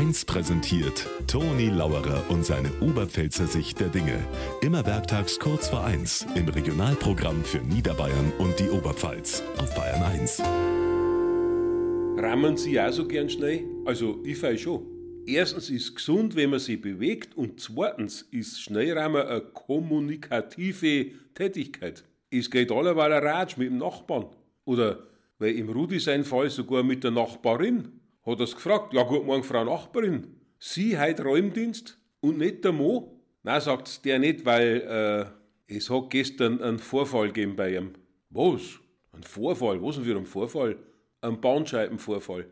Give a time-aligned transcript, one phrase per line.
[0.00, 4.18] 1 präsentiert Toni Lauerer und seine Oberpfälzer Sicht der Dinge.
[4.62, 10.40] Immer werktags kurz vor 1 im Regionalprogramm für Niederbayern und die Oberpfalz auf Bayern 1.
[12.16, 13.66] Rammen Sie auch so gern schnell?
[13.84, 14.86] Also, ich fahre schon.
[15.26, 22.04] Erstens ist gesund, wenn man sich bewegt und zweitens ist Schnellrammen eine kommunikative Tätigkeit.
[22.30, 24.28] Es geht allerweil ein Ratsch mit dem Nachbarn.
[24.64, 25.00] Oder,
[25.38, 27.99] weil im Rudi sein Fall sogar mit der Nachbarin.
[28.30, 30.36] Hat er's gefragt, ja guten Morgen, Frau Nachbarin.
[30.56, 33.20] Sie heute Räumdienst und nicht der Mo?
[33.42, 35.34] Nein, sagt der nicht, weil
[35.66, 37.94] äh, es hat gestern einen Vorfall gegeben bei ihm.
[38.28, 38.78] Was?
[39.10, 39.82] Ein Vorfall?
[39.82, 40.76] Was denn für ein Vorfall?
[41.22, 42.46] Ein Bandscheibenvorfall.